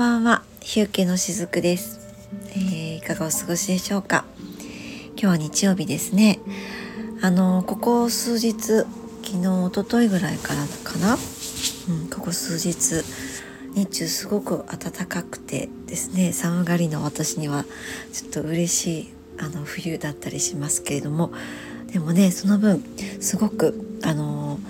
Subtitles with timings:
[0.00, 2.00] ばんは、ひゅうけのしずくです、
[2.52, 4.24] えー、いかがお過ごしでしょうか？
[5.08, 6.40] 今日は日曜日ですね。
[7.20, 8.86] あのここ数日昨
[9.24, 11.18] 日一昨日ぐらいからかな、
[11.90, 13.04] うん、ここ数日
[13.74, 17.66] 日中すごく暖かくてですね寒がりの私には
[18.14, 21.30] ちょっと嬉しいあの冬だったりしますけれども。
[21.92, 22.82] でもねその分
[23.20, 24.60] すごくあの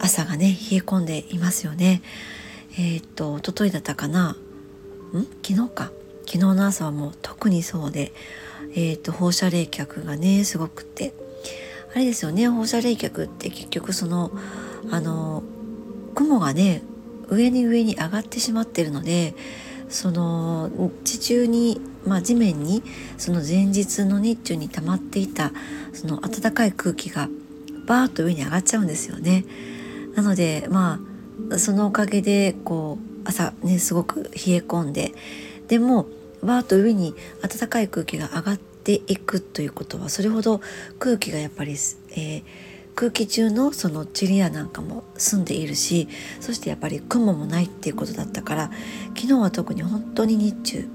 [0.00, 2.02] 朝がね冷え込んでいますよね。
[2.72, 4.36] えー、っと一昨日だったかな？
[5.14, 5.26] ん？
[5.42, 5.90] 昨日か。
[6.26, 8.12] 昨日の朝はもう特にそうで、
[8.72, 11.12] えー、っと放射冷却がねすごくて。
[11.96, 14.30] あれですよね放射冷却って結局その
[14.90, 15.42] あの
[16.14, 16.82] 雲がね
[17.28, 19.34] 上に上に上がってしまってるので
[19.88, 20.70] その
[21.04, 22.82] 地中に、まあ、地面に
[23.16, 25.52] その前日の日中に溜まっていた
[25.94, 27.30] その暖かい空気が
[27.86, 29.46] バーッと上に上がっちゃうんですよね。
[30.14, 31.00] なのでま
[31.50, 35.12] あそのおかげでこう朝ねすごく冷え込んで
[35.68, 36.06] でも
[36.42, 40.60] バーッと上に暖かい空気が上がっていくということはそれほど
[40.98, 42.44] 空気がやっぱり、えー、
[42.94, 46.08] 空気中のその塵やなんかも澄んでいるし
[46.40, 48.70] そしてやっぱり雲もないっていうことだったから
[49.16, 50.88] 昨日は特に本当に日中、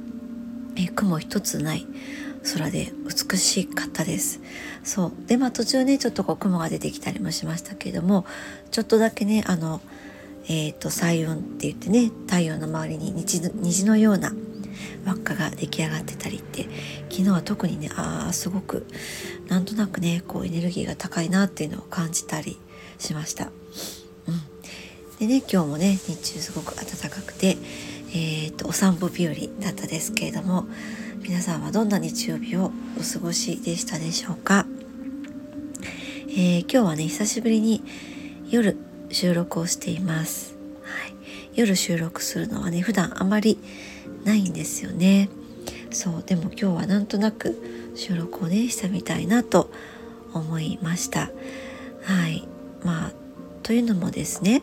[0.77, 1.85] えー、雲一つない
[2.43, 4.41] 空で美しかったです。
[4.83, 5.11] そう。
[5.27, 8.25] でまあ途中ねちょっとこう雲が出てきたりもしましたけれども
[8.71, 9.79] ちょっとだけねあの
[10.45, 14.33] えーと、彩雲って言ってね太陽の周りに虹虹のような
[15.05, 16.63] 輪っかが出来上がってたりって
[17.09, 18.85] 昨日は特にねああすごく
[19.47, 22.59] なんとなくねこうエネルギーが高いなっていうのを感じたり
[22.97, 23.45] しました。
[24.27, 27.57] うん、でね今日もね日中すごく暖かくて、
[28.09, 30.67] えーとお散歩日和だったですけれども
[31.23, 34.65] 皆さんはどんな日曜日をお過ごしでしたでしょうか、
[36.29, 37.83] えー、今日はね久しぶりに
[38.49, 38.77] 夜
[39.11, 41.13] 収録をしています、はい、
[41.53, 43.59] 夜収録するのはね普段あまり
[44.23, 45.29] ないんですよね。
[45.91, 46.23] そう。
[46.25, 49.69] でも今日はなんとなく収録をねしたみたいなと
[50.33, 51.31] 思いました。
[52.03, 52.47] はい。
[52.83, 53.11] まあ
[53.63, 54.61] というのもですね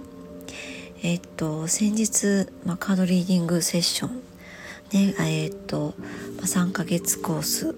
[1.03, 4.23] えっと先日、まあ、カードリーディングセッション
[4.93, 5.95] ねえ、っと、
[6.37, 7.75] まあ、3ヶ月コースっ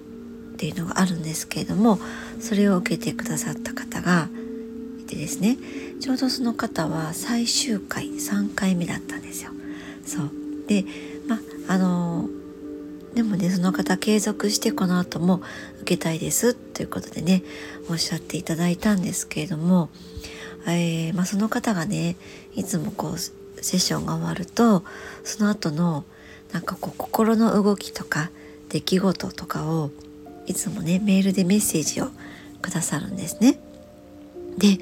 [0.56, 1.98] ていうのがあるんですけれども
[2.40, 4.28] それを受けてくださった方が
[5.10, 5.58] いてですね
[6.00, 9.50] ちょうどその方は最終回3回目だったんですよ。
[10.06, 10.30] そう
[10.66, 10.84] で
[11.26, 11.36] ま
[11.68, 12.28] ああの
[13.14, 15.42] でもねその方継続してこの後も
[15.82, 17.42] 受けたいですということでね
[17.88, 19.90] おっしゃっていただいたんですけれども、
[20.66, 22.16] えー、まあ、その方がね
[22.54, 23.32] いつもこうセ
[23.76, 24.84] ッションが終わると
[25.24, 26.04] その後の
[26.52, 28.30] なんかこう心の動きとか
[28.68, 29.90] 出来事とかを
[30.46, 32.08] いつもねメールでメッセージを
[32.62, 33.58] くださるんですね。
[34.60, 34.78] で、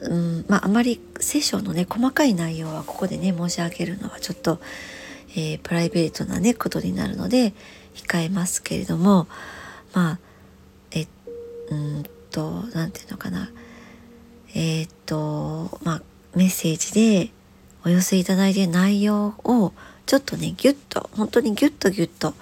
[0.00, 4.60] うんまあ、あまりセッションのね細かい内容はここでね申し上げるのはちょっと、
[5.30, 7.54] えー、プライベートなねことになるので
[7.94, 9.26] 控えますけれども
[9.94, 10.18] まあ
[10.90, 11.06] え
[11.70, 13.50] うんと何て言うのかな。
[14.54, 16.02] えー、っとまあ
[16.34, 17.30] メッセージで
[17.84, 19.72] お寄せいただいて内容を
[20.06, 22.34] ちょっとねギュッと本当にギュッとギュッと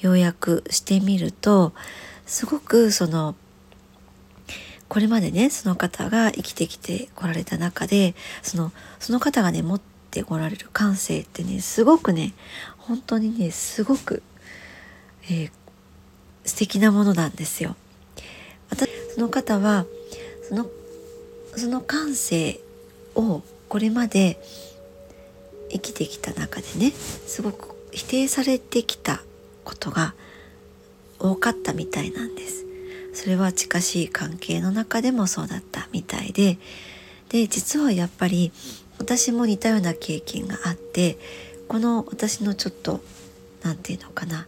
[0.00, 1.72] 要約してみると
[2.26, 3.34] すごくその
[4.88, 9.80] これまでねその方が生きてきてこられた中でそのその方がね持っ
[10.10, 12.34] てこられる感性ってねすごくね
[12.78, 14.22] 本当にねすごく、
[15.24, 15.50] えー、
[16.44, 17.76] 素敵なものなんですよ。
[18.70, 19.86] 私その方は
[20.48, 20.66] その
[21.56, 22.60] その感性
[23.14, 24.38] をこれまで
[25.70, 29.22] 生きてきた中でねすごく否定されてきた
[29.64, 30.14] ことが
[31.18, 32.65] 多かったみたいなんです。
[33.16, 36.58] それは近しい関係の中でもそうだったみたいで。
[37.28, 38.52] で実はやっぱり
[38.98, 41.18] 私も似たような経験があって
[41.66, 43.00] この私のちょっと
[43.62, 44.46] 何て言うのかな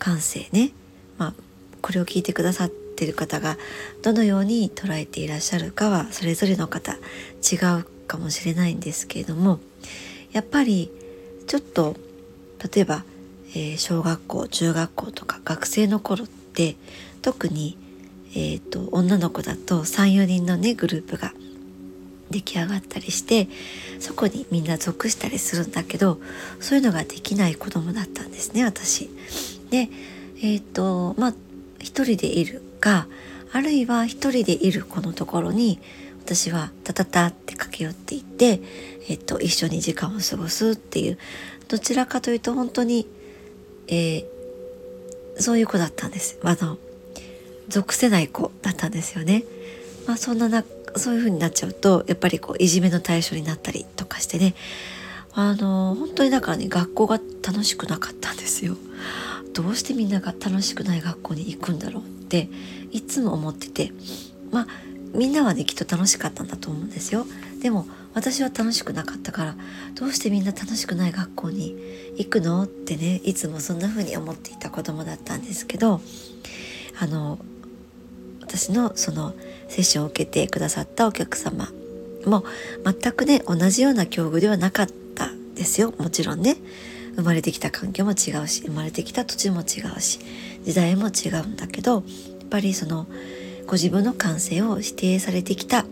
[0.00, 0.72] 感性ね、
[1.18, 1.34] まあ、
[1.80, 3.56] これを聞いてくださってる方が
[4.02, 9.60] どのように捉えていらっしゃるかはそれぞれの方違うかもしれないんですけれども
[10.32, 10.90] やっぱり
[11.46, 11.94] ちょっと
[12.74, 13.04] 例えば、
[13.50, 16.74] えー、小学校中学校とか学生の頃って
[17.22, 17.76] 特に、
[18.32, 21.32] えーと、女の子だと34人のねグループが
[22.30, 23.48] 出来上がったりして
[23.98, 26.20] そこにみんな属したりするんだけど
[26.60, 29.10] そういうのができない子供だったんですね私。
[29.70, 29.88] で
[30.42, 31.34] えっ、ー、とまあ
[31.80, 33.08] 一人でいるか
[33.52, 35.80] あるいは一人でいる子のところに
[36.24, 38.60] 私はタタタって駆け寄っていって、
[39.08, 41.18] えっと、一緒に時間を過ごすっていう
[41.66, 43.08] どちらかというと本当に、
[43.88, 44.24] えー、
[45.38, 46.78] そういう子だったんですあの
[47.70, 49.44] 属せない子だったんですよね。
[50.06, 50.64] まあ、そんなな
[50.96, 54.54] そういう風になっちゃうとやっぱりこういじめの対象になったりとかしてね
[55.32, 58.76] あの本当にだからね学校が楽しくなかったんですよ。
[59.52, 62.48] どうしてみんなが楽しくない学校に行くんだろうって
[62.92, 63.92] いつも思ってて
[64.50, 64.66] まあ
[65.12, 67.26] みんなはねきっと楽しかったんだと思うんですよ。
[67.60, 69.56] でも私は楽しくなかったから
[69.94, 71.76] どうしてみんな楽しくない学校に
[72.16, 76.00] 行くのってねいつもそんな風に思っていた子供だったんですけど
[76.98, 77.38] あの
[78.50, 79.32] 私のその
[79.68, 81.68] セッションを受けてくださったお客様
[82.26, 82.44] も
[82.84, 85.94] 全くね同じような境遇ではなかったですよ。
[85.98, 86.56] もちろんね。
[87.14, 90.20] 生まれてきた環境も違うし生まれてきた土地も違うし
[90.64, 92.02] 時代も違うんだけどやっ
[92.48, 93.06] ぱりその
[93.66, 95.84] ご自分の感性を否定されてきた。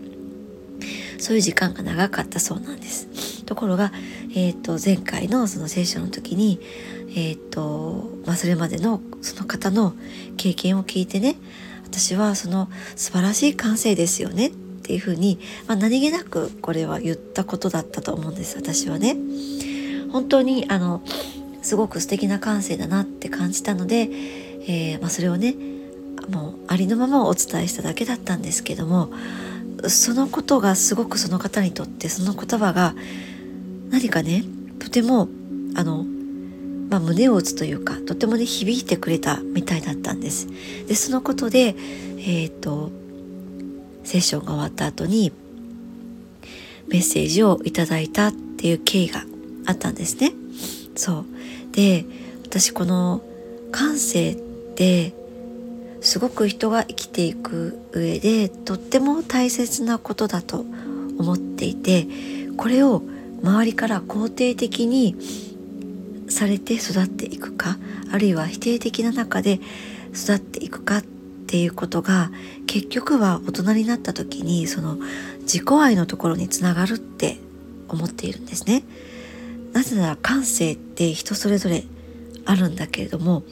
[1.17, 3.43] そういう時間が長かったそうなんです。
[3.45, 3.91] ところが、
[4.31, 6.59] えーと、前回のそのセッションの時に、
[7.09, 9.93] えーとまあ、それまでのその方の
[10.37, 11.35] 経験を聞いてね
[11.91, 19.17] 私はその素晴らしい感性ですよねっていうふうに、まあ、何気なくこれは言ったことだったと思うんです私はね。
[20.11, 21.03] 本当にあの
[21.61, 24.09] すごく素敵な感性だなって感じたので、
[24.67, 25.55] えー、まあ、それをね
[26.29, 29.11] もうありのままお伝えしただけだったんですけども
[29.87, 32.95] そのことがすごくその方にとってその言葉が
[33.89, 34.43] 何かね
[34.79, 35.27] とても
[35.75, 36.05] あの、
[36.89, 40.47] まあ、胸を打つというかとてもね響いてくれたみたいだったんです。
[40.87, 42.91] でそのことでえっ、ー、と
[44.03, 45.31] セッションが終わった後に
[46.87, 49.23] メッセージをいただいたっていう経緯が
[49.67, 50.33] あったんですね。
[50.95, 51.25] そう
[51.71, 52.05] で
[52.43, 53.21] 私この
[53.71, 54.35] 感性っ
[54.75, 55.13] て
[56.01, 60.65] すごく人が生きていく上でとっても大切なことだと
[61.19, 62.07] 思っていて
[62.57, 63.03] これを
[63.43, 65.15] 周りから肯定的に
[66.29, 67.77] されて育っていくか
[68.11, 69.59] あるいは否定的な中で
[70.13, 72.31] 育っていくかっていうことが
[72.67, 74.97] 結局は大人になった時にその
[75.41, 77.37] 自己愛のところにつながるって
[77.87, 78.83] 思っているんですね。
[79.73, 81.83] なぜなら感性って人それぞれ
[82.45, 83.43] あるんだけれども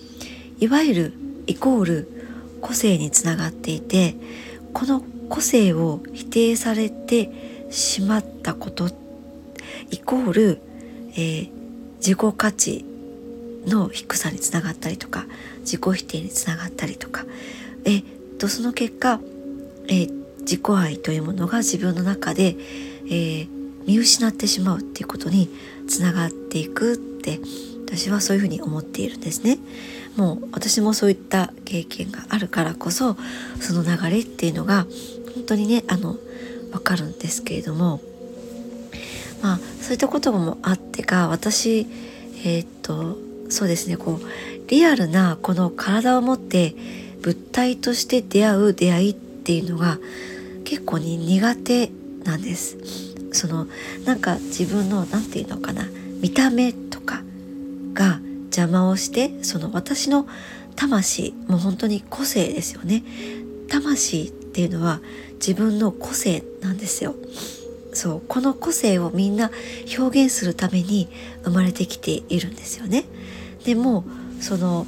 [0.60, 1.14] いわゆる
[1.46, 2.18] イコール
[2.62, 4.16] 個性につながっていて
[4.74, 8.90] この個性を否定されてしまったこと
[9.92, 10.62] イコール、
[11.12, 11.57] えー、
[11.98, 12.86] 自己価値
[13.66, 15.26] の低さにつながったりとか
[15.62, 17.26] 自己否定につながったりとか、
[17.86, 18.04] えっ
[18.38, 19.20] とその結果、
[19.88, 22.56] えー、自己愛というものが自分の中で、
[23.06, 23.48] えー、
[23.86, 25.50] 見失ってしまうっていうことに
[25.88, 27.40] つながっていくって
[27.86, 29.58] 私はそういうふうに思っているんですね。
[30.16, 33.16] もう私もそういった経験があるからこそ
[33.62, 34.88] その流れっていうのが
[35.36, 36.18] 本当にねあの
[36.72, 38.02] 分かるんですけれども
[39.42, 41.88] まあそういったこともあってか私
[42.44, 43.18] えー、っと
[43.50, 46.76] そうですねこうリアルなこの体を持って
[47.22, 49.98] 物体として出会う出会いっていうのが
[50.66, 51.90] 結構に苦手
[52.24, 52.78] なんです。
[53.32, 53.68] その
[54.06, 55.88] なんか自分の何て言うのかな
[56.22, 57.22] 見た目とか
[57.94, 60.28] が邪魔をしてその私の
[60.76, 63.04] 魂もう本当に個性ですよね
[63.70, 65.02] 魂っていうのは
[65.34, 67.16] 自分の個性なんですよ
[67.98, 69.50] そうこの個性をみんな
[69.98, 71.10] 表現するために
[71.44, 73.06] 生まれてきているんですよね。
[73.66, 74.06] でも
[74.40, 74.86] その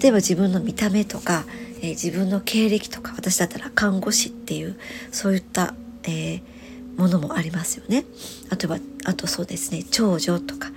[0.00, 1.44] 例えば自分の見た目とか、
[1.80, 4.76] えー、自分の経歴とか私だったら看護師っていう
[5.12, 6.42] そういった、えー、
[6.98, 8.04] ものもありますよね。
[8.50, 10.70] あとはあとそうですね長女とか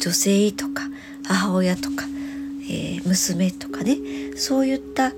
[0.00, 0.82] 女性とか
[1.24, 2.04] 母親とか、
[2.68, 3.96] えー、娘とかね。
[4.36, 5.12] そういった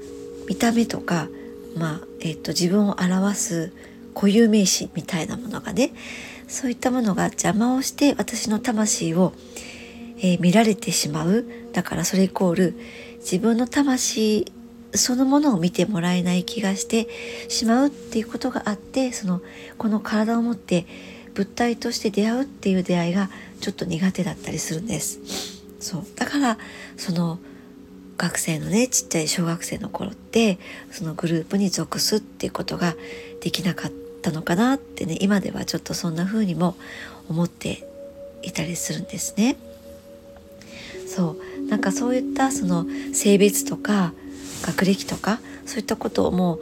[0.49, 1.29] 見た目とか、
[1.77, 3.73] まあえーと、自分を表す
[4.19, 5.93] 固有名詞みたいなものがね
[6.49, 9.33] そういったものが邪魔をして私の魂を、
[10.19, 11.45] えー、見られてしまう。
[11.73, 12.75] だからそれイコール
[13.19, 14.51] 自分の魂
[14.93, 17.07] そのものを見てもらえない気がして
[17.49, 19.41] しまうっていうことがあってその
[19.77, 20.87] この体を持って
[21.35, 25.21] 物体として出会うっていう出会いがちょっと苦手だったりするんです。
[25.79, 26.05] そう。
[26.17, 26.59] だから
[26.97, 27.39] その
[28.17, 30.59] 学生のねちっちゃい小学生の頃って
[30.91, 32.97] そのグループに属すっていうことが
[33.41, 36.77] できなかったのかなってね今ではちょっとそんな風にも
[37.29, 37.87] 思って
[38.43, 39.57] いたりするんですね。
[41.07, 44.13] そうなんかそういったその性別とか
[44.63, 46.57] 学歴とかそういったことをも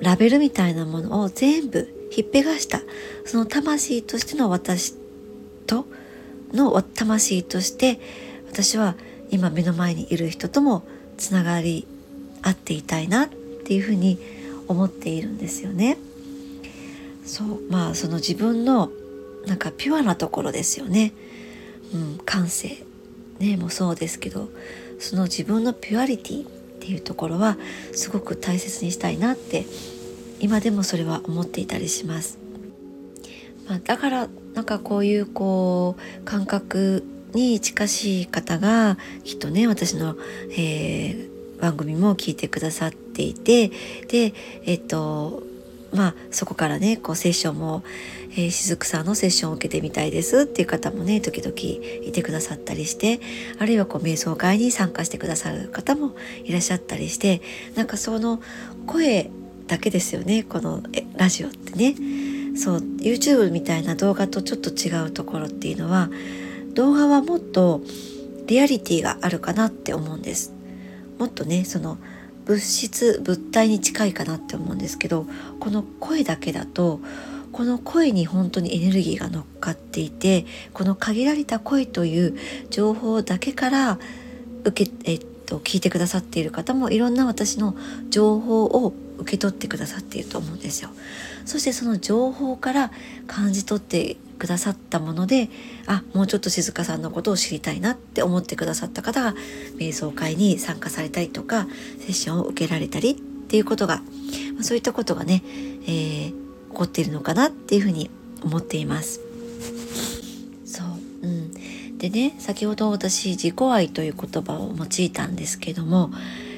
[0.00, 2.80] うラベルみたいなものを全部ひっぺがした
[3.24, 4.94] その魂としての私
[5.66, 5.86] と
[6.52, 8.00] の魂として
[8.50, 8.94] 私は
[9.30, 10.82] 今目の前にいる人とも
[11.16, 11.86] つながり
[12.42, 13.28] 合っていたいなっ
[13.64, 14.18] ていうふうに
[14.68, 15.96] 思っているんですよね。
[17.24, 18.90] そうまあその自分の
[19.46, 21.12] なんかピュアなところですよね。
[21.94, 22.84] うん、感性
[23.38, 24.48] ねもそうですけど
[24.98, 26.50] その自分のピュアリティっ
[26.80, 27.58] ていうところは
[27.92, 29.66] すごく大切にしたいなって
[30.40, 32.38] 今でもそれは思っていたりします。
[33.68, 40.16] まあ、だからなんかこういうこう感覚に近しい方がきっとね私の、
[40.50, 43.70] えー、番組も聞いてくださっていて
[44.08, 45.42] でえっと
[45.94, 47.84] まあそこからねこうセッションも、
[48.32, 51.54] えー、しずくさんのセッションを受けてみたいですっていう方もね時々
[52.06, 53.20] いてくださったりして
[53.58, 57.42] あるいはこう瞑想会に参加してくださる方もいらっしゃったりして
[57.74, 58.40] なんかその
[58.86, 59.30] 声
[59.66, 60.82] だけですよねこの
[61.16, 61.94] ラジオってね。
[62.54, 66.10] そう YouTube みたいな動画とちょっと違うところっていうのは
[66.74, 67.80] 動画はもっと
[68.46, 70.52] リアリティがあるかなって思うんです。
[71.18, 71.98] もっとねその
[72.44, 75.26] 物質物体に近いかなって思うんですけど
[75.60, 77.00] この声だけだと
[77.52, 82.38] この声に本当にエネルギーが乗っかっていてこの限られた声という
[82.70, 83.98] 情報だけから
[84.64, 87.76] 受け、えっと、聞いてくださっている方もいろんな私の
[88.08, 90.90] 情報を受け取ってくださっていると思うんですよ。
[91.44, 92.90] そしてその情報から
[93.26, 95.50] 感じ取ってくださったもので
[95.86, 99.36] あもうちょっと静香さんのことを知りたいなって思ってくださった方が
[99.78, 101.68] 瞑想会に参加されたりとか
[102.00, 104.02] セッションを受けられたりっていうことが
[104.60, 105.44] そういったことがね、
[105.84, 106.34] えー、起
[106.74, 108.10] こっているのかなっていうふうに
[108.42, 109.20] 思っています。
[110.64, 110.88] そう、
[111.22, 116.10] うん、でね先ほど私自己愛という言葉を用いたんですけども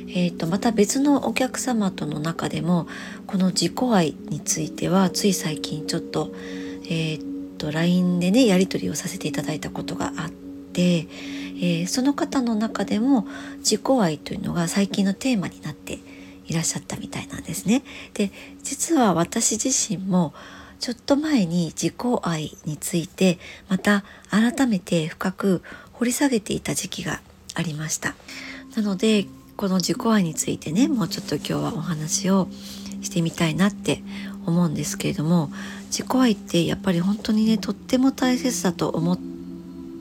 [0.07, 2.87] えーと、また別のお客様との中でも
[3.27, 6.31] この自己愛についてはつい最近ちょっと,、
[6.85, 7.34] えー
[7.65, 13.27] と LINE でねやり取りをさせていただいたことがあって、えー、その方の中でも
[13.59, 15.99] 自己愛というのが最近のテーマになって
[16.47, 17.83] いらっしゃったみたいなんですね。
[18.13, 18.31] で
[18.63, 20.35] 実は私自身も
[20.79, 27.23] ちょっと前に自己愛についてまた改めて深く掘り下げていた時期が
[27.55, 28.15] ありました。
[28.77, 32.49] なのでこの自己愛についてねもうちょっと今日はお話を
[33.05, 34.03] してみたいなって
[34.47, 35.51] 思うんですけれども
[35.87, 39.17] 自己愛ってやっぱり本当にねとっても大切だと思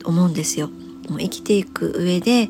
[0.04, 0.68] 思うんですよ。
[1.08, 2.48] もう生きていく上で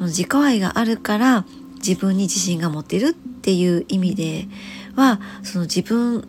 [0.00, 1.44] 自己愛があるから
[1.76, 4.48] 自分に自信が持てるっていう意味で
[4.96, 6.26] はその自分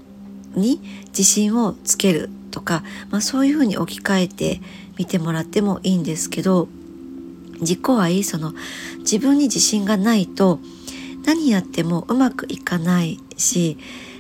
[0.55, 4.61] に自信をつけるとか、まあ、そういうふうに置き換えて
[4.97, 6.67] みてもらってもいいんですけど
[7.61, 8.53] 自己愛その
[8.99, 10.59] 自分に自信がないと
[11.25, 13.77] 何やってもうまくいかないし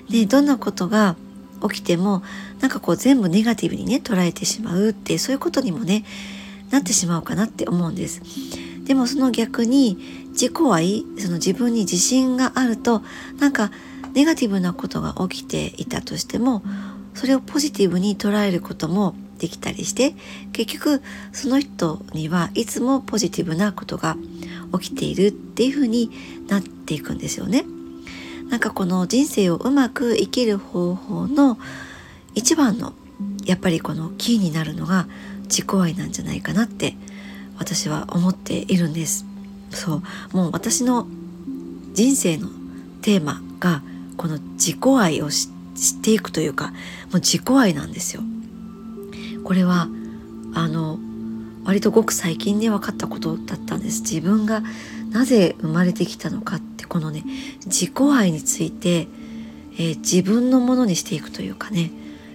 [0.09, 1.15] でどんなことが
[1.61, 2.23] 起きても
[2.59, 6.05] なんかこう全部ネガティブにね捉えてしまうってそういうことにもね
[6.71, 8.21] なってしまうかなって思うんです。
[8.85, 9.97] でもその逆に
[10.31, 13.03] 自己愛その自分に自信があると
[13.39, 13.71] なんか
[14.13, 16.63] ネガティブなことが起きていたとしても
[17.13, 20.15] それをポジティブに捉えることもできたりして
[20.53, 24.17] 結局その人にはいつもポジティブなことが
[24.79, 26.11] 起きているっていう風に
[26.47, 27.65] なっていくんですよね。
[28.49, 31.57] なんかこの人生をうまく生きる方法の
[32.35, 32.93] 一番の
[33.45, 35.07] やっぱりこのキーになるのが
[35.43, 36.95] 自己愛なんじゃないかなって
[37.57, 39.25] 私は思っているんです。
[39.71, 40.01] そ
[40.33, 41.07] うもう私の
[41.93, 42.47] 人生の
[43.01, 43.81] テーマが
[44.17, 45.47] この自己愛を知っ
[46.01, 48.21] ていくというかもう自己愛なんですよ。
[49.43, 49.87] これは
[50.53, 50.99] あの
[51.65, 54.63] 割とごく最近で分かったことだったんです自分が
[55.11, 57.23] なぜ生まれてきたのかっこのね
[57.65, 59.07] 自己愛について、
[59.73, 61.91] えー、自分のものにしていくというかね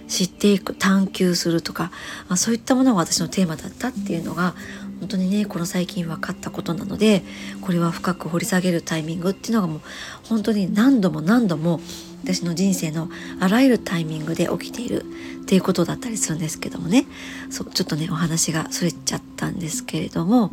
[0.07, 1.91] 知っていく探求するとか、
[2.27, 4.53] まあ、そういったものが私のテーマだったっていうのが
[4.99, 7.23] 本当にねこの最近分かったことなので
[7.61, 9.81] これは深く掘り下げるタイミングっていうのがもう
[10.27, 11.79] 本当に何度も何度も
[12.23, 13.09] 私の人生の
[13.39, 15.03] あらゆるタイミングで起きている
[15.43, 17.05] っていうことだったりするんですけどもね。
[17.51, 20.49] そうちょっとねお話がそれちゃったんですけれども。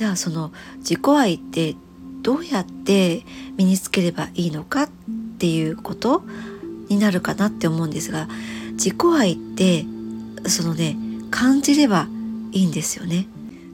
[0.00, 1.76] じゃあその自己愛って
[2.22, 3.22] どうやって
[3.58, 4.88] 身につければいいのかっ
[5.38, 6.22] ていうこと
[6.88, 8.26] になるかなって思うんですが
[8.72, 9.84] 自己愛って
[10.48, 10.96] そのね
[11.30, 12.08] 感じれば
[12.50, 13.26] いいんですよね。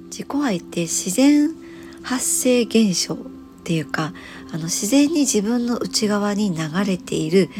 [0.06, 1.54] 自己愛って自然
[2.02, 3.18] 発生現象っ
[3.62, 4.12] ていうか
[4.52, 7.50] あの自然に自分の内側に流れている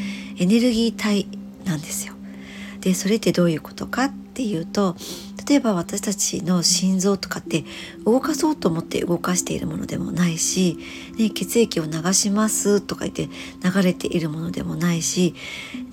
[0.40, 1.28] エネルギー体
[1.64, 2.14] なんですよ。
[2.80, 4.96] でそれってどういうことかっていうと
[5.48, 7.64] 例えば私たちの心臓とかって
[8.04, 10.78] 動かそうと思って動かしているものでもないし、
[11.16, 13.28] ね、血液を流しますとか言って
[13.62, 15.34] 流れているものでもないし、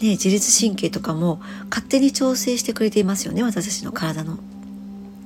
[0.02, 4.40] ね、自律神経とかも勝手に調整してくれていますよね私たちの体の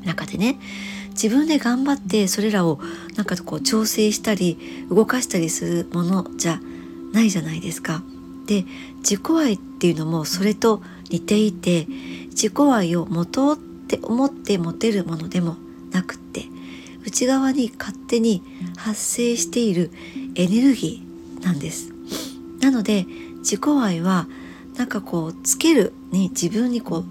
[0.03, 0.60] 中でね。
[1.12, 2.79] 自分で頑張ってそれらを
[3.15, 6.60] なんかこう調整したり動かしたりするものじゃ
[7.12, 8.03] ないじゃないですか。
[8.46, 8.65] で
[9.00, 11.88] 自己愛っていうのもそれと似ていて
[12.29, 13.57] 自己愛を持とうっ
[13.88, 15.56] って思って持てるものでも
[15.91, 16.44] なくって
[17.06, 18.44] 内側に勝手に
[18.75, 19.91] 発生している
[20.36, 21.94] エネルギーなんです。
[22.60, 23.06] なので
[23.38, 24.27] 自己愛は
[24.75, 27.06] なんかこうつける、ね、自分にこう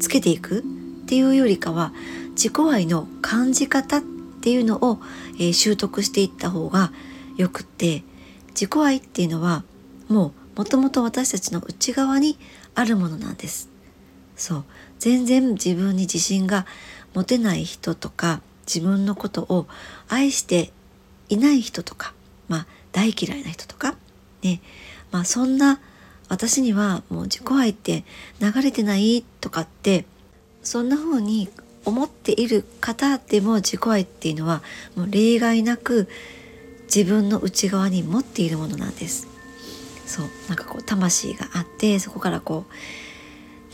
[0.00, 0.62] つけていくっ
[1.06, 1.92] ていうよりかは
[2.30, 4.98] 自己愛の感じ方っていうのを、
[5.34, 6.90] えー、習得していった方が
[7.36, 8.02] よくって
[8.50, 9.62] 自己愛っていうのは
[10.08, 12.38] もうもともと私たちの内側に
[12.74, 13.68] あるものなんです。
[14.36, 14.64] そう
[14.98, 16.66] 全然自分に自信が
[17.14, 19.66] 持てない人とか自分のことを
[20.08, 20.72] 愛して
[21.28, 22.14] いない人とか、
[22.48, 23.96] まあ、大嫌いな人とか、
[24.42, 24.60] ね
[25.10, 25.80] まあ、そんな
[26.28, 28.04] 私にはもう自己愛って
[28.40, 30.04] 流れてないとかって
[30.62, 31.48] そんな風に
[31.84, 34.62] 思っている方でも自己愛っていうのは
[34.94, 36.08] もう例外なく
[36.94, 39.26] 自分の内側に持っているものなんです。
[40.06, 42.72] そうなんかこう魂があってそこからこう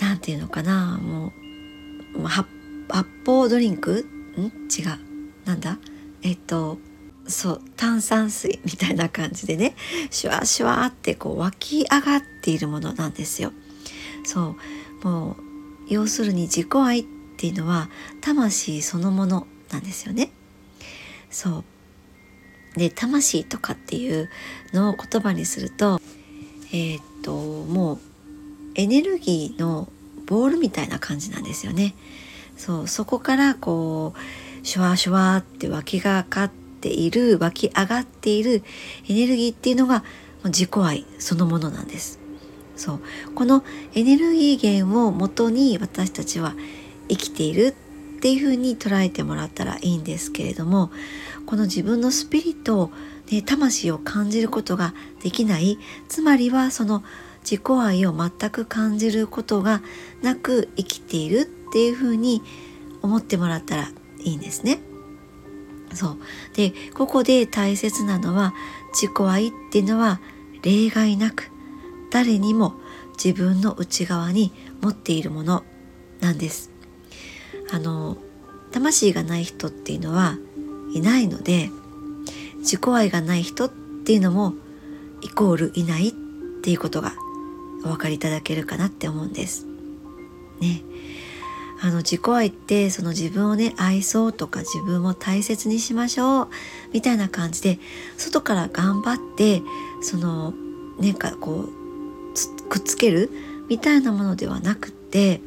[0.00, 0.98] 何て言うのかな？
[1.02, 1.32] も
[2.16, 2.48] う発
[3.26, 4.06] 泡ドリンク？
[4.36, 4.42] ん？
[4.42, 4.98] 違う。
[5.44, 5.78] なんだ？
[6.22, 6.78] えっと
[7.26, 9.74] そう炭酸水みたいな感じでね。
[10.10, 13.52] シュワシュワってこう湧き上がっているものなんですよ。
[14.24, 14.56] そ
[15.02, 15.06] う。
[15.06, 15.36] もう
[15.88, 17.04] 要するに自己愛っ
[17.36, 17.88] ていうのは
[18.20, 20.30] 魂そのものなんですよね。
[21.30, 21.64] そう。
[22.78, 24.28] で魂とかっていう
[24.72, 26.00] のを言葉にすると
[26.72, 28.00] えー、っともう
[28.74, 29.88] エネルギーの
[30.26, 31.94] ボールみたいな感じなんですよね。
[32.56, 36.50] そうそこからこうシュワシュワって湧きがかっ
[36.80, 38.62] ている湧き上がっている
[39.08, 40.04] エネルギーっていうのが
[40.44, 42.18] 自己愛そのものなんです。
[42.76, 43.00] そう
[43.34, 43.64] この
[43.94, 46.54] エネルギー源をもとに私たちは
[47.08, 47.74] 生きている
[48.16, 50.90] っていうふうに捉えてもらったらいいんですけれども
[51.46, 52.90] この自分のスピリット
[53.30, 55.78] ね、魂を感じることができない
[56.08, 57.02] つまりはその
[57.44, 59.82] 自己愛を全く感じることが
[60.22, 62.42] なく生きているっていうふうに
[63.02, 64.80] 思ってもらったらいいんですね。
[65.92, 66.16] そう
[66.54, 68.52] でここで大切なのは
[68.92, 70.20] 自己愛っていうのは
[70.62, 71.52] 例外なく
[72.10, 72.74] 誰にも
[73.22, 75.62] 自分の内側に持っているもの
[76.20, 76.70] なんです。
[77.70, 78.16] あの
[78.72, 80.36] 魂がない人っていうのは
[80.92, 81.70] いないので
[82.58, 84.54] 自己愛がない人っていうのも
[85.22, 86.12] イコールいないっ
[86.62, 87.14] ていうことが
[87.84, 89.66] お分かりいただけるかなって思うんです。
[90.60, 90.82] ね。
[91.80, 96.48] あの自己愛ってその自分をね愛そうとか自分を大切にしましょう
[96.92, 97.78] みたいな感じで
[98.16, 99.60] 外から頑張って
[100.00, 100.54] その
[100.98, 103.30] なんかこうくっつける
[103.68, 105.40] みたいなものではなくって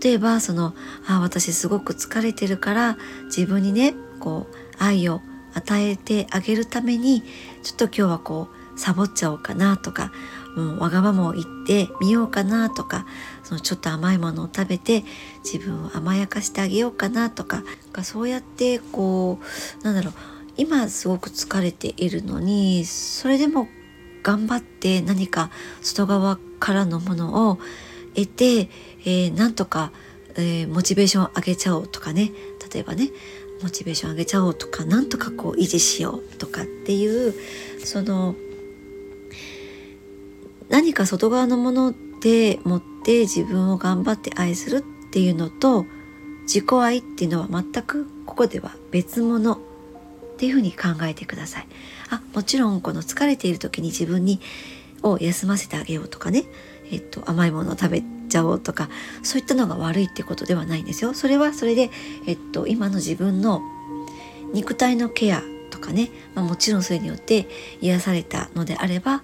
[0.00, 0.74] 例えばその
[1.06, 5.20] あ私すごく疲れてるから自分にねこう愛を
[5.54, 7.22] 与えてあげるために
[7.62, 10.12] ちょっと今日はこうサボっちゃおうかなとか
[10.56, 13.06] もうわがままを言ってみようかなとか
[13.44, 15.04] そのちょっと甘いものを食べて
[15.44, 17.62] 自分を甘やかしてあげようかなとか
[18.02, 19.38] そうやってこ
[19.80, 20.14] うなんだろう
[20.56, 23.68] 今すごく疲れているのにそれでも
[24.22, 25.50] 頑張って何か
[25.82, 27.58] 外側からのものを
[28.14, 28.70] 得て、
[29.04, 29.92] えー、なんとか、
[30.36, 32.32] えー、モチベーションを上げちゃおうとかね。
[32.72, 33.10] 例えばね
[33.62, 37.34] モチベーション上げちゃおうとかなんとかこう維持しようとかっていう
[37.84, 38.34] その
[40.68, 45.86] 何か外側のもので持って自分を頑張って愛するっていうのと
[46.42, 49.58] 自己愛っていうのは全くここでは別物っ
[50.38, 51.66] ていうふうに考えてください。
[52.10, 54.40] あもちろんこの疲れている時に自分に
[55.02, 56.44] を休ませてあげようとかね、
[56.90, 58.88] えっと、甘いものを食べちゃおうとか
[59.22, 61.14] そういったのが悪いってことではないんですよ。
[61.14, 61.90] それはそれで、
[62.26, 63.62] えっと、今の自分の
[64.52, 67.48] 肉体のケアとかね、まあ、もちろんそれによって
[67.80, 69.22] 癒されたのであれば、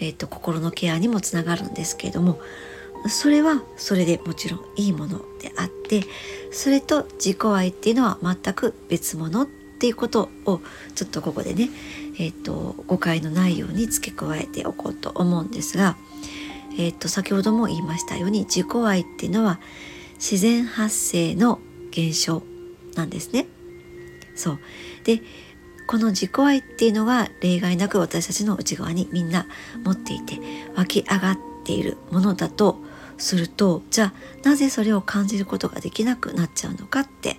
[0.00, 2.40] えっと、心のケアにもつながるんですけれども
[3.08, 6.02] それはそれでもちろんいいものであって
[6.50, 10.60] それと自己愛っていうのは全く別物っていうことを
[10.94, 11.68] ちょっとここでね、
[12.18, 15.96] えっと、誤解のないように付け加えておこうと思うんですが。
[16.78, 19.60] えっ、と先ほども言いましたように自己愛っていうのは
[20.14, 21.58] 自然発生の
[21.90, 22.42] 現象
[22.94, 23.46] なんですね。
[24.34, 24.58] そう
[25.04, 25.22] で
[25.86, 29.46] この自己愛っていうのが例外なく私たちの内側にみんな
[29.84, 30.38] 持っていて
[30.74, 32.78] 湧き上がっているものだと
[33.18, 37.36] するとじゃあなぜそれを感じることができなくなっちゃうのかって、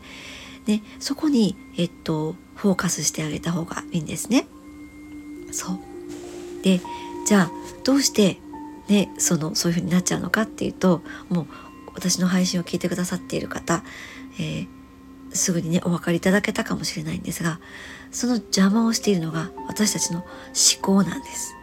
[0.66, 4.48] ね、そこに、えっと、フォーカスしてあげた方がいいんですね。
[5.52, 5.80] そう
[6.64, 6.80] で
[7.28, 7.52] じゃあ
[7.84, 8.40] どうして
[8.90, 11.48] ね、そのそういう風になっちゃうのかっていうともう
[11.96, 13.84] 私の配信を聞いてくださっている方、
[14.40, 14.68] えー、
[15.34, 17.60] すぐにねお分かりいただけたかもしれないんですが
[18.12, 21.56] その邪魔をしているのが私たちの思考なんです。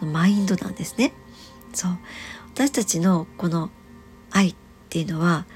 [0.00, 1.12] マインドなんですね。
[1.74, 1.98] そう。
[2.54, 3.70] 私たちのこの
[4.30, 4.54] 愛っ
[4.88, 5.46] ていうのは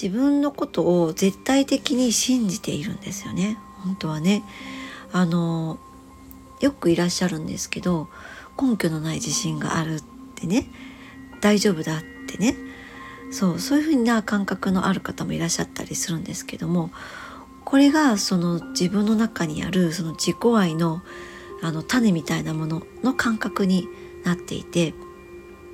[0.00, 3.56] 自分のことを絶対的に信じているんですよね。
[3.82, 4.42] 本当はね。
[5.12, 5.78] あの
[6.60, 8.08] よくいらっしゃるんですけど
[8.60, 10.02] 根拠のない自信があるっ
[10.42, 10.66] でね
[11.40, 12.56] 大丈夫だってね
[13.32, 16.90] そうそういうふうな感覚のある方もいらっしゃったりするんですけども
[17.64, 21.02] これがその自分の中にあるその自己愛の
[21.62, 23.88] あの種みたいなものの感覚に
[24.24, 24.94] なっていて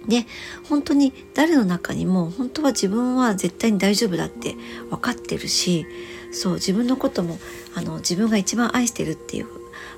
[0.06, 0.26] で
[0.68, 4.54] 本当に誰の中にも本当は自分は絶対に大丈夫だって
[4.90, 5.86] 分かってるし
[6.30, 7.38] そう自分のことも
[7.74, 9.46] あの自分が一番愛してるっていう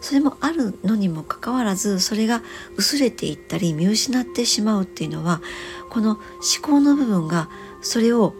[0.00, 2.42] それもあるのにもかかわらずそれが
[2.76, 5.42] 薄れていったり見失ってしまうっていうのは
[5.90, 6.20] この思
[6.62, 7.48] 考の部分が
[7.82, 8.34] それを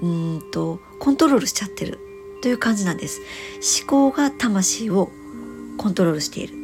[0.00, 1.98] うんとコントロールしちゃってる
[2.42, 3.20] という感じなんです。
[3.80, 5.10] 思考が魂を
[5.78, 6.54] コントロールしている。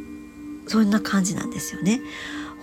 [0.67, 2.01] そんな感じなんですよね。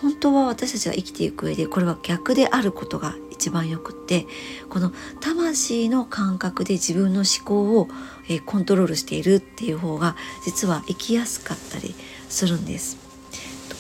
[0.00, 4.26] 本当は私たちが生きていく上でこれは逆であることが一番よくって
[4.68, 7.88] この魂の感覚で自分の思考を、
[8.28, 11.94] えコントロールしているっていう方が実は生きやすかったり
[12.28, 12.98] するんです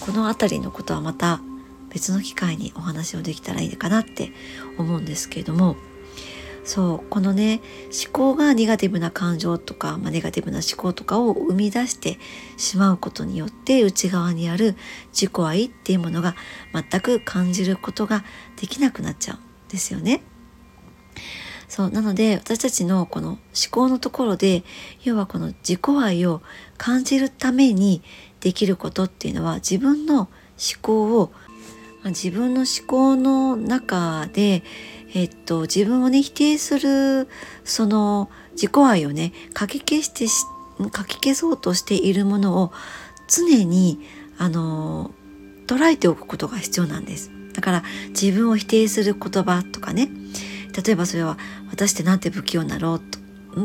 [0.00, 1.40] この辺りのことはまた
[1.90, 4.32] 別の機会にお話をできたらいいかなって
[4.78, 5.76] 思うんですけれども
[6.66, 7.60] そうこのね
[8.04, 12.18] 思考がネガティブな感情とか、まあ、ネガティブな思考とかを生み出して
[12.56, 14.74] しまうことによって内側にある
[15.12, 16.34] 自己愛っていうものが
[16.72, 18.24] 全く感じることが
[18.60, 20.22] できなくなっちゃうんですよね。
[21.68, 23.38] そうなので私たちのこの思
[23.70, 24.62] 考のところで
[25.02, 26.42] 要はこの自己愛を
[26.78, 28.02] 感じるために
[28.40, 30.28] できることっていうのは自分の思
[30.80, 31.32] 考を
[32.04, 34.62] 自分の思考の中で
[35.14, 37.26] えっと、自分をね否定する
[37.64, 40.26] その自己愛をねかき消して
[40.90, 42.72] かき消そうとしているものを
[43.26, 43.98] 常に
[44.36, 45.12] あの
[45.66, 47.30] 捉えておくことが必要なんです。
[47.54, 50.10] だから自分を否定する言葉とかね
[50.84, 51.38] 例えばそれは
[51.70, 53.18] 私ってなんて不器用なろうと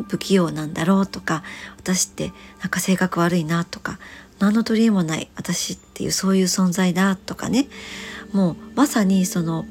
[0.08, 1.43] 不器用なんだろうとか
[1.78, 4.00] 私ってなんか性格悪いなとか
[4.39, 7.67] 何の取り柄もない私っていうそういう存在だとかね。
[8.34, 9.65] もうまさにその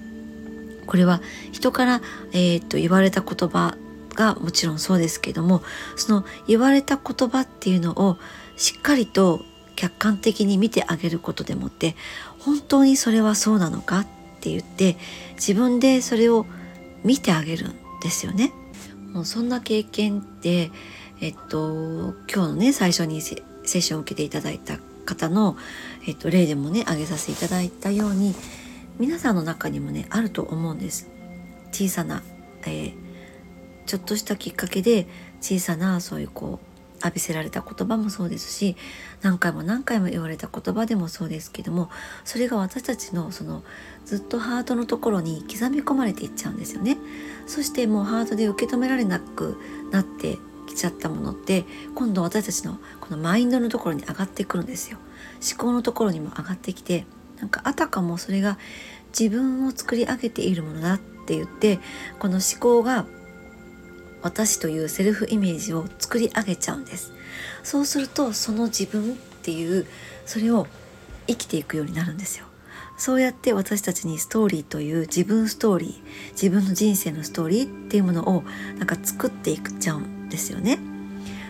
[0.86, 1.20] これは
[1.52, 3.76] 人から、えー、と言われた言葉
[4.14, 5.62] がもちろんそうですけども
[5.96, 8.18] その言われた言葉っていうのを
[8.56, 9.40] しっかりと
[9.76, 11.96] 客観的に見てあげることでもって
[12.38, 14.06] 本当にそれはそうなのかっ
[14.40, 14.96] て言って
[15.36, 16.44] 自分でそれを
[17.04, 18.52] 見てあげるんですよね。
[19.12, 20.70] もうそんな経験って
[21.20, 25.56] えっと今日のね最初にセッションを受けていただいた方の、
[26.06, 28.34] えっと、例でもね挙げさせていただいたように
[28.98, 31.08] 皆さんの中にもねあると思うんです
[31.72, 32.22] 小さな、
[32.62, 32.94] えー、
[33.86, 35.06] ちょっとしたきっかけで
[35.40, 36.69] 小さなそういうこう
[37.02, 38.76] 浴びせられた言葉もそうですし
[39.22, 41.90] 何回も何回も言われた言葉でもそうですけども
[42.24, 43.62] それが私たちのその
[44.04, 46.96] ずっとハートのところに刻み込まれていっちゃうんですよね。
[47.46, 49.56] そしてもうハートで受け止められなく
[49.90, 54.98] なってきちゃったものって今度私たちのこのマインドのところに上がってくるんですよ。
[55.40, 57.06] 思考のところにも上がってきて
[57.38, 58.58] なんかあたかもそれが
[59.18, 61.78] 自分を作り上げているものだって言って
[62.18, 63.06] この思考が
[64.22, 67.12] 私というセルフイメージを作り上げちゃうんです。
[67.62, 69.86] そうするとその自分っていう
[70.26, 70.66] それを
[71.26, 72.46] 生きていくようになるんですよ。
[72.96, 78.44] そうやって私たちにストーリーという自分ストーリー自分の人生のストーリーっていうものを
[78.76, 80.78] なんか作っていっちゃうんですよね。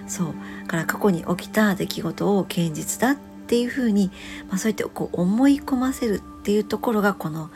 [0.06, 0.34] そう。
[0.66, 3.16] から過去に起きた出来事を現実だっ
[3.50, 4.12] っていうふうに、
[4.48, 7.50] まあ、そうやってこう思い込ませるっていうところがこの思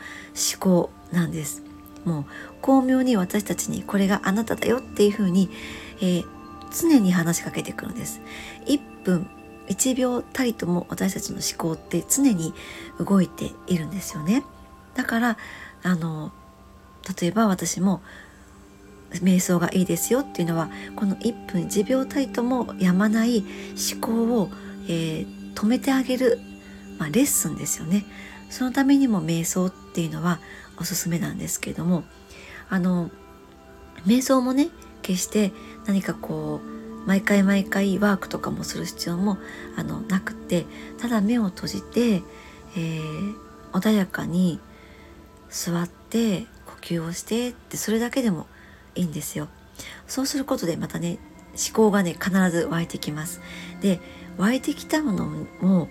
[0.59, 1.63] 考なんです。
[2.05, 2.25] もう
[2.61, 5.49] 巧妙に私たちにこれがあなただよっていうふうに、
[5.97, 6.25] えー、
[6.71, 8.21] 常に話しかけてくるんです。
[8.65, 9.27] 1分
[9.67, 12.53] 1秒たりとも私たちの思考って常に
[12.99, 14.43] 動いているんですよね。
[14.93, 15.37] だから
[15.83, 16.31] あの
[17.19, 18.01] 例えば私も
[19.11, 23.43] 瞑想がいいですよっていうのはこの1分1秒たりともやまない
[23.91, 24.49] 思考を、
[24.87, 26.39] えー、止めてあげる、
[26.97, 28.05] まあ、レッスンですよね
[28.49, 30.39] そのためにも瞑想っていうのは
[30.79, 32.03] おすすめなんですけれども
[32.69, 33.09] あの
[34.05, 34.69] 瞑想もね
[35.01, 35.51] 決して
[35.85, 39.37] 何かこう毎回毎回ワークとかもする必要も
[39.77, 40.65] あのなくて
[40.97, 43.35] ただ目を閉じて、えー、
[43.73, 44.59] 穏やかに
[45.49, 48.47] 座って呼吸をしてってそれだけでも
[48.95, 49.47] いいんですよ。
[50.07, 51.19] そうすることでまたね
[51.51, 53.41] 思考がね必ず湧いてきます。
[53.81, 53.99] で
[54.37, 55.25] 湧いてきたもの
[55.61, 55.87] も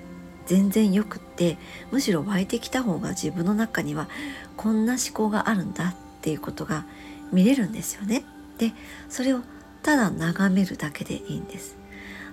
[0.46, 1.56] 全然よくって
[1.90, 4.08] むしろ湧いてきた方が自分の中には
[4.56, 6.84] こんな思考があるんだっていうことが
[7.32, 8.24] 見れるんですよね。
[8.58, 8.72] で
[9.08, 9.40] それを
[9.82, 11.76] ただ眺めるだけでいいんです。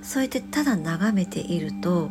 [0.01, 2.09] そうやってただ眺めていると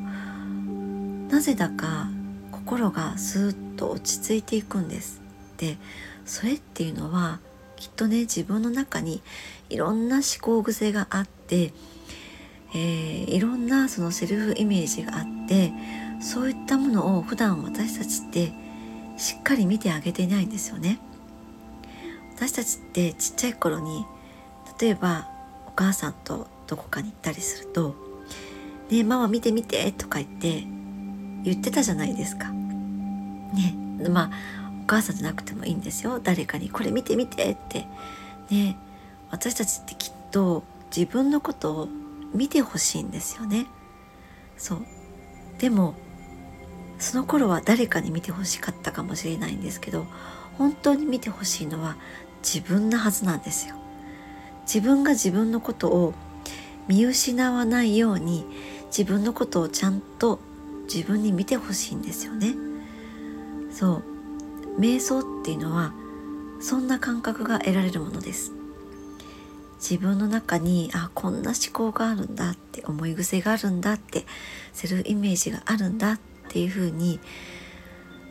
[1.29, 2.09] なぜだか
[2.53, 5.21] 心がスーッと落ち着いていくんです。
[5.57, 5.79] で
[6.25, 7.41] それっていうのは
[7.77, 9.23] きっとね自分の中に
[9.69, 11.73] いろんな思考癖があって
[12.73, 15.73] えー、いろんなそのセルフイメージがあって
[16.21, 18.53] そういったものを普段私たちって
[19.21, 20.99] しっかり見てあげていないんですよね
[22.35, 24.07] 私たちってちっちゃい頃に
[24.81, 25.29] 例えば
[25.67, 27.95] お母さんとどこかに行ったりすると
[28.91, 30.65] 「ねえママ見て見て」とか言って
[31.45, 32.49] 言ってたじゃないですか。
[32.49, 33.75] ね
[34.09, 34.31] まあ
[34.83, 37.87] お母さんじゃなくてもいいんですよ誰かに「これ見て見て」って
[38.51, 38.79] ね
[39.31, 40.65] 私たちってきっと
[40.97, 41.89] 自分のことを
[42.33, 43.67] 見てほしいんですよね。
[44.57, 44.87] そう
[45.59, 45.95] でも
[47.01, 50.07] その頃は誰かに見てほしかったかもしれないんですけど
[50.59, 51.97] 本当に見てほしいのは
[52.43, 53.75] 自分なはずなんですよ。
[54.63, 56.15] 自分が自分のことを
[56.87, 58.47] 見失わないように
[58.87, 60.39] 自分のことをちゃんと
[60.93, 62.55] 自分に見てほしいんですよね。
[63.73, 64.03] そ
[64.77, 65.93] う瞑想っていうのは
[66.61, 68.53] そんな感覚が得られるものです。
[69.81, 74.27] 自分の中にあこんな思考があるんだって思い癖があるんだって
[74.75, 77.21] セルフイメージがあるんだってていうふうに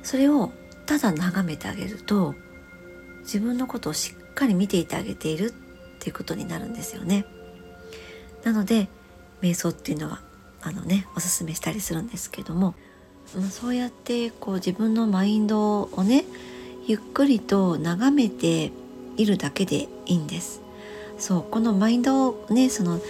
[0.04, 0.52] それを
[0.86, 2.36] ただ眺めてあげると
[3.22, 5.54] 自分のことをしっかり見ていてあげている
[5.98, 7.26] っていうことになるんですよね。
[8.44, 8.88] なので
[9.42, 10.22] 瞑想っていうのは
[10.62, 12.76] あのねおすすめしたりするんですけども、
[13.52, 16.26] そうやってこう自分のマインドをね
[16.88, 18.72] ゆっくりと眺めて
[19.18, 20.62] いるだけでいいんです。
[21.18, 23.02] そうこのマインドをねその思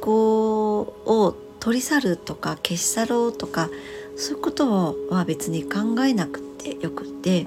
[0.00, 3.70] 考を取り去るとか消し去ろうとか
[4.16, 7.46] そういうことは別に考えなくてよくって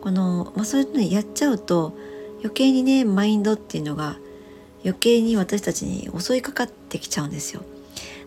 [0.00, 1.96] この、まあ、そういうのやっちゃうと
[2.38, 4.16] 余計にねマインドっていうのが
[4.84, 7.62] 余計に私たちに襲いかかってきちゃうんですよ。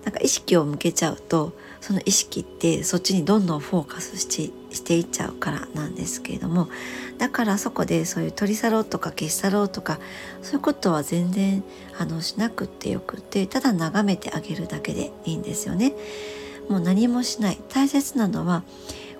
[0.03, 6.69] なんか意識を向けちゃうとその意識ってそっちにどんどんフォーカスししていっちゃうからなんですけれども
[7.17, 9.99] だからそこでそういう取り去ろうとか消し去ろうとか
[10.41, 11.63] そういうことは全然
[11.97, 15.93] あのしなくってよくてただ眺めてあげるだけでいいんですよね。
[16.69, 18.63] もう何もしない大切なのは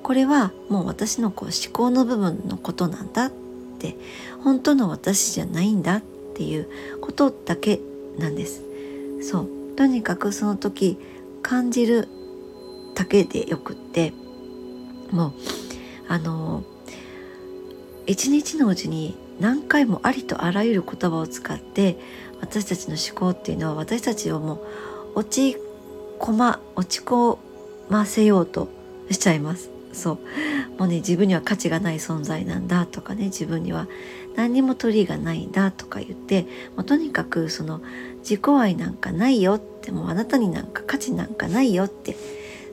[0.04, 3.32] これはもう私のこう思考の部分のことなんだっ
[3.80, 3.96] て
[4.44, 6.02] 本当の私じゃないんだっ
[6.36, 6.70] ていう
[7.02, 7.80] ことだけ
[8.18, 8.64] なんです。
[9.22, 10.98] そうとにかくその時
[11.42, 12.08] 感じる
[12.96, 14.14] だけでよくって
[15.12, 15.34] もう
[16.08, 16.64] あの
[18.06, 21.98] 一日のうちに何回もありとあらゆる言葉を使って
[22.42, 24.56] 私たちの思考っていうのは私たちをも
[25.16, 25.56] う落
[26.20, 27.38] 落ち込
[27.90, 28.70] ませようと
[29.10, 33.88] しちゃいますそうもうね自分には価値がない存在なんだとかね自分には
[34.36, 36.44] 何にも取りがないんだとか言って
[36.76, 37.82] もうとにかくその
[38.20, 42.16] 自己愛なんかないよってもうあなたになんか価値なんかないよって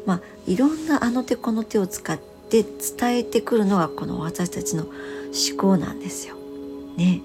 [0.05, 4.93] まあいろんなあの手この手を使って伝えてくるのがこの私たちの思
[5.59, 6.37] 考なんですよ。
[6.97, 7.23] ね。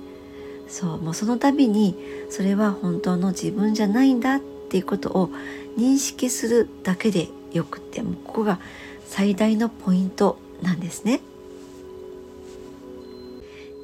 [0.68, 1.96] そうもうその度に
[2.30, 5.30] それは本当の自分じゃないんだっていうことを
[5.78, 8.60] 認識するだけでよくってもうここが
[9.06, 11.22] 最大のポイントなんですね。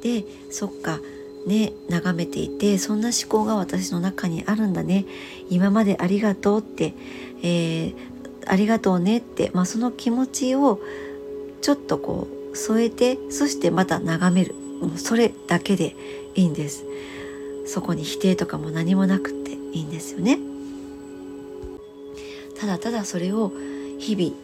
[0.02, 1.00] でそっか。
[1.46, 5.06] ね眺めていてそんな思考が私の中にあるんだね。
[5.50, 6.94] 今までありがとうって、
[7.42, 7.96] えー、
[8.46, 10.82] ありがとうねって、まあ、その気持ちを
[11.62, 14.56] ちょっとこう添えてそしてまた眺める。
[14.82, 15.96] もうそれだけで
[16.36, 16.86] いいんです。
[17.66, 20.40] そこに否定とかも何もなくていいんですよね。
[22.60, 23.52] ただただそれを
[24.00, 24.36] 日々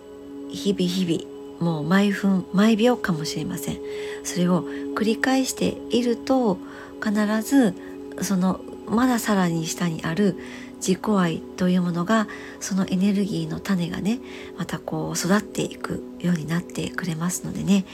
[0.49, 3.79] 日々日々もう毎分毎秒かもしれません
[4.23, 4.63] それを
[4.95, 6.57] 繰り返していると
[7.03, 7.73] 必ず
[8.21, 10.37] そのまださらに下にある
[10.75, 12.27] 自己愛というものが
[12.59, 14.19] そのエネルギーの種がね
[14.57, 17.85] またこう育っていくようになってくれますのでね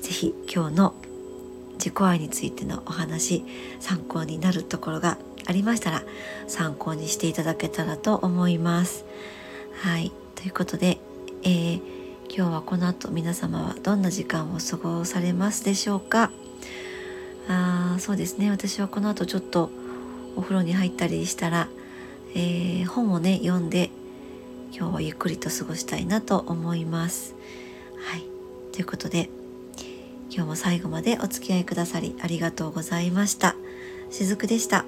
[0.00, 0.94] 是非今日の
[1.74, 3.44] 自己愛についてのお話
[3.80, 6.02] 参考になるところがありましたら
[6.46, 9.04] 参考にしていただけたらと思います。
[9.80, 10.98] はいということで、
[11.44, 11.80] えー、
[12.28, 16.32] 今日はこの後皆様はどんな時間を過ごされますでしょうか？
[17.48, 19.70] あそうですね私はこの後ちょっと
[20.34, 21.68] お風呂に入ったりしたら、
[22.34, 23.90] えー、本をね読んで
[24.72, 27.36] 今日はゆっくりと過ごしたいなと思います。
[28.00, 28.24] はい
[28.72, 29.30] ということで
[30.30, 33.54] 今日も最後までお付き合いくださりありがとうございました。
[34.10, 34.84] しずくでした。